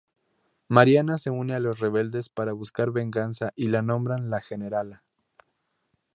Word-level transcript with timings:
Mariana 0.67 1.19
se 1.19 1.29
une 1.29 1.53
a 1.53 1.59
los 1.59 1.77
rebeldes 1.79 2.27
para 2.27 2.53
buscar 2.53 2.89
venganza 2.89 3.53
y 3.55 3.67
la 3.67 3.83
nombran 3.83 4.31
La 4.31 4.41
Generala. 4.41 5.03